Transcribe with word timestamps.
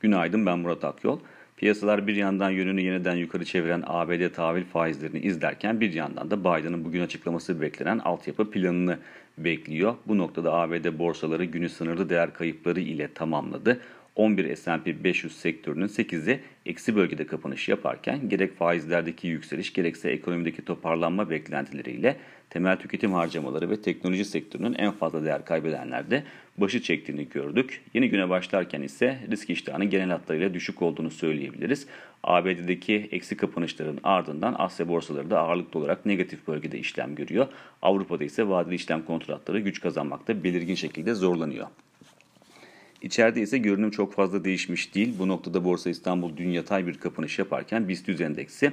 Günaydın 0.00 0.46
ben 0.46 0.58
Murat 0.58 0.84
Akyol. 0.84 1.18
Piyasalar 1.56 2.06
bir 2.06 2.16
yandan 2.16 2.50
yönünü 2.50 2.80
yeniden 2.80 3.14
yukarı 3.14 3.44
çeviren 3.44 3.82
ABD 3.86 4.28
tahvil 4.28 4.64
faizlerini 4.64 5.18
izlerken 5.18 5.80
bir 5.80 5.92
yandan 5.92 6.30
da 6.30 6.40
Biden'ın 6.40 6.84
bugün 6.84 7.00
açıklaması 7.00 7.60
beklenen 7.60 7.98
altyapı 7.98 8.50
planını 8.50 8.98
bekliyor. 9.38 9.94
Bu 10.06 10.18
noktada 10.18 10.52
ABD 10.52 10.98
borsaları 10.98 11.44
günü 11.44 11.68
sınırlı 11.68 12.08
değer 12.08 12.34
kayıpları 12.34 12.80
ile 12.80 13.12
tamamladı. 13.12 13.80
11 14.16 14.56
S&P 14.56 15.04
500 15.04 15.36
sektörünün 15.36 15.86
8'i 15.86 16.40
eksi 16.66 16.96
bölgede 16.96 17.26
kapanış 17.26 17.68
yaparken 17.68 18.28
gerek 18.28 18.56
faizlerdeki 18.56 19.28
yükseliş 19.28 19.72
gerekse 19.72 20.10
ekonomideki 20.10 20.64
toparlanma 20.64 21.30
beklentileriyle 21.30 22.16
temel 22.50 22.76
tüketim 22.76 23.12
harcamaları 23.12 23.70
ve 23.70 23.82
teknoloji 23.82 24.24
sektörünün 24.24 24.74
en 24.74 24.92
fazla 24.92 25.24
değer 25.24 25.44
kaybedenlerde 25.44 26.22
başı 26.58 26.82
çektiğini 26.82 27.28
gördük. 27.28 27.82
Yeni 27.94 28.10
güne 28.10 28.28
başlarken 28.28 28.82
ise 28.82 29.18
risk 29.30 29.50
iştahının 29.50 29.90
genel 29.90 30.10
hatlarıyla 30.10 30.54
düşük 30.54 30.82
olduğunu 30.82 31.10
söyleyebiliriz. 31.10 31.86
ABD'deki 32.22 33.08
eksi 33.12 33.36
kapanışların 33.36 33.98
ardından 34.02 34.54
Asya 34.58 34.88
borsaları 34.88 35.30
da 35.30 35.38
ağırlıklı 35.38 35.80
olarak 35.80 36.06
negatif 36.06 36.48
bölgede 36.48 36.78
işlem 36.78 37.14
görüyor. 37.14 37.46
Avrupa'da 37.82 38.24
ise 38.24 38.48
vadeli 38.48 38.74
işlem 38.74 39.02
kontratları 39.02 39.60
güç 39.60 39.80
kazanmakta 39.80 40.44
belirgin 40.44 40.74
şekilde 40.74 41.14
zorlanıyor. 41.14 41.66
İçeride 43.02 43.40
ise 43.40 43.58
görünüm 43.58 43.90
çok 43.90 44.12
fazla 44.12 44.44
değişmiş 44.44 44.94
değil. 44.94 45.14
Bu 45.18 45.28
noktada 45.28 45.64
Borsa 45.64 45.90
İstanbul 45.90 46.36
dün 46.36 46.48
yatay 46.48 46.86
bir 46.86 46.94
kapanış 46.94 47.38
yaparken 47.38 47.88
BIST 47.88 48.08
100 48.08 48.20
endeksi 48.20 48.72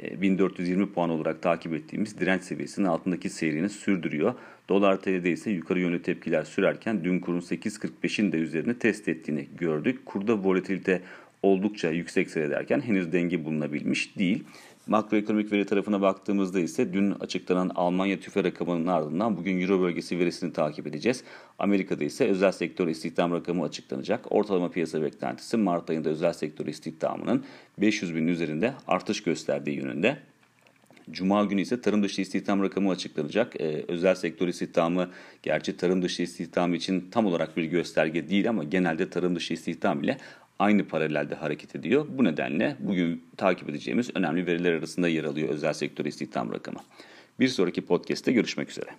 1420 0.00 0.82
e, 0.82 0.86
puan 0.86 1.10
olarak 1.10 1.42
takip 1.42 1.74
ettiğimiz 1.74 2.20
direnç 2.20 2.42
seviyesinin 2.42 2.86
altındaki 2.86 3.30
seyrini 3.30 3.68
sürdürüyor. 3.68 4.34
Dolar 4.68 5.00
TL'de 5.00 5.30
ise 5.30 5.50
yukarı 5.50 5.80
yönlü 5.80 6.02
tepkiler 6.02 6.44
sürerken 6.44 7.04
dün 7.04 7.20
kurun 7.20 7.40
8.45'in 7.40 8.32
de 8.32 8.36
üzerine 8.36 8.78
test 8.78 9.08
ettiğini 9.08 9.46
gördük. 9.58 10.06
Kurda 10.06 10.44
volatilite 10.44 11.02
oldukça 11.42 11.90
yüksek 11.90 12.30
seyrederken 12.30 12.80
henüz 12.80 13.12
denge 13.12 13.44
bulunabilmiş 13.44 14.18
değil. 14.18 14.44
Makroekonomik 14.86 15.52
veri 15.52 15.66
tarafına 15.66 16.00
baktığımızda 16.00 16.60
ise 16.60 16.92
dün 16.92 17.10
açıklanan 17.10 17.70
Almanya 17.74 18.20
tüfe 18.20 18.44
rakamının 18.44 18.86
ardından 18.86 19.36
bugün 19.36 19.60
Euro 19.60 19.80
bölgesi 19.80 20.18
verisini 20.18 20.52
takip 20.52 20.86
edeceğiz. 20.86 21.24
Amerika'da 21.58 22.04
ise 22.04 22.26
özel 22.26 22.52
sektör 22.52 22.88
istihdam 22.88 23.32
rakamı 23.32 23.64
açıklanacak. 23.64 24.32
Ortalama 24.32 24.70
piyasa 24.70 25.02
beklentisi 25.02 25.56
Mart 25.56 25.90
ayında 25.90 26.08
özel 26.08 26.32
sektör 26.32 26.66
istihdamının 26.66 27.44
500 27.78 28.14
bin 28.14 28.28
üzerinde 28.28 28.74
artış 28.86 29.22
gösterdiği 29.22 29.76
yönünde. 29.76 30.18
Cuma 31.10 31.44
günü 31.44 31.60
ise 31.60 31.80
tarım 31.80 32.02
dışı 32.02 32.22
istihdam 32.22 32.62
rakamı 32.62 32.90
açıklanacak. 32.90 33.60
Ee, 33.60 33.84
özel 33.88 34.14
sektör 34.14 34.48
istihdamı 34.48 35.10
gerçi 35.42 35.76
tarım 35.76 36.02
dışı 36.02 36.22
istihdam 36.22 36.74
için 36.74 37.08
tam 37.10 37.26
olarak 37.26 37.56
bir 37.56 37.64
gösterge 37.64 38.28
değil 38.28 38.48
ama 38.48 38.64
genelde 38.64 39.10
tarım 39.10 39.36
dışı 39.36 39.54
istihdam 39.54 40.02
ile 40.02 40.18
aynı 40.62 40.88
paralelde 40.88 41.34
hareket 41.34 41.76
ediyor. 41.76 42.06
Bu 42.08 42.24
nedenle 42.24 42.76
bugün 42.80 43.24
takip 43.36 43.68
edeceğimiz 43.68 44.10
önemli 44.14 44.46
veriler 44.46 44.72
arasında 44.72 45.08
yer 45.08 45.24
alıyor 45.24 45.48
özel 45.48 45.72
sektör 45.72 46.04
istihdam 46.04 46.52
rakamı. 46.52 46.78
Bir 47.40 47.48
sonraki 47.48 47.82
podcast'te 47.86 48.32
görüşmek 48.32 48.70
üzere. 48.70 48.90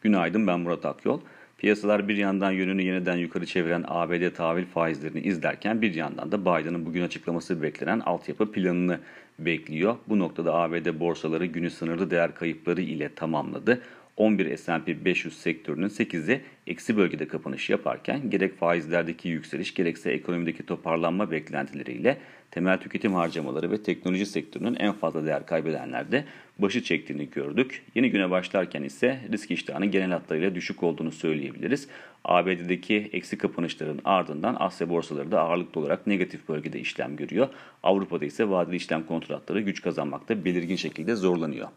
Günaydın 0.00 0.46
ben 0.46 0.60
Murat 0.60 0.86
Akyol. 0.86 1.20
Piyasalar 1.58 2.08
bir 2.08 2.16
yandan 2.16 2.50
yönünü 2.50 2.82
yeniden 2.82 3.16
yukarı 3.16 3.46
çeviren 3.46 3.84
ABD 3.88 4.34
tahvil 4.34 4.64
faizlerini 4.64 5.20
izlerken 5.20 5.82
bir 5.82 5.94
yandan 5.94 6.32
da 6.32 6.40
Biden'ın 6.40 6.86
bugün 6.86 7.02
açıklaması 7.02 7.62
beklenen 7.62 8.00
altyapı 8.00 8.52
planını 8.52 9.00
bekliyor. 9.38 9.96
Bu 10.08 10.18
noktada 10.18 10.54
ABD 10.54 11.00
borsaları 11.00 11.46
günü 11.46 11.70
sınırlı 11.70 12.10
değer 12.10 12.34
kayıpları 12.34 12.80
ile 12.80 13.14
tamamladı. 13.14 13.82
11 14.16 14.56
S&P 14.56 15.04
500 15.04 15.38
sektörünün 15.38 15.88
8'i 15.88 16.40
eksi 16.66 16.96
bölgede 16.96 17.28
kapanış 17.28 17.70
yaparken 17.70 18.30
gerek 18.30 18.58
faizlerdeki 18.58 19.28
yükseliş 19.28 19.74
gerekse 19.74 20.10
ekonomideki 20.10 20.66
toparlanma 20.66 21.30
beklentileriyle 21.30 22.18
temel 22.50 22.78
tüketim 22.78 23.14
harcamaları 23.14 23.70
ve 23.70 23.82
teknoloji 23.82 24.26
sektörünün 24.26 24.74
en 24.74 24.92
fazla 24.92 25.26
değer 25.26 25.46
kaybedenlerde 25.46 26.24
başı 26.58 26.82
çektiğini 26.82 27.30
gördük. 27.30 27.82
Yeni 27.94 28.10
güne 28.10 28.30
başlarken 28.30 28.82
ise 28.82 29.20
risk 29.32 29.50
iştahının 29.50 29.90
genel 29.90 30.10
hatlarıyla 30.10 30.54
düşük 30.54 30.82
olduğunu 30.82 31.12
söyleyebiliriz. 31.12 31.88
ABD'deki 32.24 33.10
eksi 33.12 33.38
kapanışların 33.38 34.00
ardından 34.04 34.56
Asya 34.60 34.88
borsaları 34.88 35.32
da 35.32 35.40
ağırlıklı 35.40 35.80
olarak 35.80 36.06
negatif 36.06 36.48
bölgede 36.48 36.80
işlem 36.80 37.16
görüyor. 37.16 37.48
Avrupa'da 37.82 38.24
ise 38.24 38.48
vadeli 38.50 38.76
işlem 38.76 39.06
kontratları 39.06 39.60
güç 39.60 39.82
kazanmakta 39.82 40.44
belirgin 40.44 40.76
şekilde 40.76 41.14
zorlanıyor. 41.14 41.68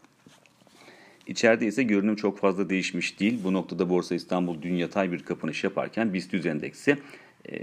İçeride 1.26 1.66
ise 1.66 1.82
görünüm 1.82 2.16
çok 2.16 2.38
fazla 2.38 2.70
değişmiş 2.70 3.20
değil. 3.20 3.38
Bu 3.44 3.52
noktada 3.52 3.90
Borsa 3.90 4.14
İstanbul 4.14 4.62
dün 4.62 4.74
yatay 4.74 5.12
bir 5.12 5.22
kapanış 5.22 5.64
yaparken 5.64 6.14
BIST 6.14 6.32
100 6.32 6.46
endeksi 6.46 6.96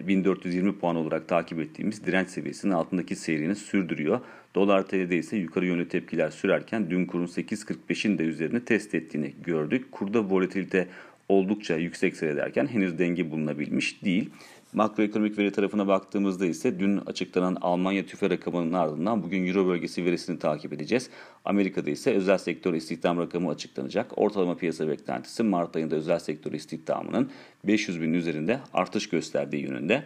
1420 0.07 0.69
e, 0.69 0.73
puan 0.73 0.95
olarak 0.95 1.27
takip 1.27 1.59
ettiğimiz 1.59 2.05
direnç 2.05 2.29
seviyesinin 2.29 2.71
altındaki 2.71 3.15
seyrini 3.15 3.55
sürdürüyor. 3.55 4.19
Dolar 4.55 4.87
TL'de 4.87 5.17
ise 5.17 5.37
yukarı 5.37 5.65
yönlü 5.65 5.87
tepkiler 5.87 6.29
sürerken 6.29 6.89
dün 6.89 7.05
kurun 7.05 7.27
8.45'in 7.27 8.17
de 8.17 8.23
üzerine 8.23 8.59
test 8.65 8.95
ettiğini 8.95 9.33
gördük. 9.43 9.91
Kurda 9.91 10.29
volatilite 10.29 10.87
oldukça 11.29 11.75
yüksek 11.75 12.15
seyrederken 12.17 12.67
henüz 12.67 12.99
denge 12.99 13.31
bulunabilmiş 13.31 14.03
değil. 14.03 14.29
Makroekonomik 14.73 15.37
veri 15.37 15.51
tarafına 15.51 15.87
baktığımızda 15.87 16.45
ise 16.45 16.79
dün 16.79 16.97
açıklanan 16.97 17.57
Almanya 17.61 18.05
tüfe 18.05 18.29
rakamının 18.29 18.73
ardından 18.73 19.23
bugün 19.23 19.47
Euro 19.47 19.67
bölgesi 19.67 20.05
verisini 20.05 20.39
takip 20.39 20.73
edeceğiz. 20.73 21.09
Amerika'da 21.45 21.89
ise 21.89 22.13
özel 22.13 22.37
sektör 22.37 22.73
istihdam 22.73 23.19
rakamı 23.19 23.49
açıklanacak. 23.49 24.17
Ortalama 24.17 24.57
piyasa 24.57 24.87
beklentisi 24.87 25.43
Mart 25.43 25.75
ayında 25.75 25.95
özel 25.95 26.19
sektör 26.19 26.51
istihdamının 26.53 27.29
500 27.63 28.01
bin 28.01 28.13
üzerinde 28.13 28.59
artış 28.73 29.09
gösterdiği 29.09 29.63
yönünde. 29.63 30.03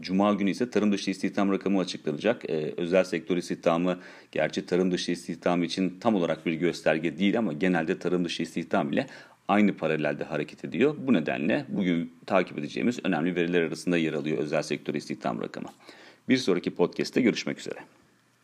Cuma 0.00 0.34
günü 0.34 0.50
ise 0.50 0.70
tarım 0.70 0.92
dışı 0.92 1.10
istihdam 1.10 1.52
rakamı 1.52 1.80
açıklanacak. 1.80 2.50
Ee, 2.50 2.74
özel 2.76 3.04
sektör 3.04 3.36
istihdamı 3.36 3.98
gerçi 4.32 4.66
tarım 4.66 4.92
dışı 4.92 5.12
istihdam 5.12 5.62
için 5.62 5.96
tam 6.00 6.14
olarak 6.14 6.46
bir 6.46 6.52
gösterge 6.52 7.18
değil 7.18 7.38
ama 7.38 7.52
genelde 7.52 7.98
tarım 7.98 8.24
dışı 8.24 8.42
istihdam 8.42 8.92
ile 8.92 9.06
aynı 9.48 9.76
paralelde 9.76 10.24
hareket 10.24 10.64
ediyor. 10.64 10.94
Bu 10.98 11.12
nedenle 11.12 11.64
bugün 11.68 12.12
takip 12.26 12.58
edeceğimiz 12.58 12.98
önemli 13.04 13.36
veriler 13.36 13.62
arasında 13.62 13.96
yer 13.96 14.12
alıyor 14.12 14.38
özel 14.38 14.62
sektör 14.62 14.94
istihdam 14.94 15.42
rakamı. 15.42 15.68
Bir 16.28 16.36
sonraki 16.36 16.74
podcast'te 16.74 17.20
görüşmek 17.20 17.58
üzere. 17.58 17.78